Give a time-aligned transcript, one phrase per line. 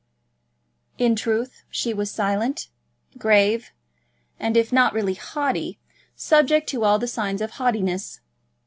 [0.97, 2.69] In truth she was silent,
[3.19, 3.71] grave,
[4.39, 5.77] and, if not really haughty,
[6.15, 8.19] subject to all the signs of haughtiness.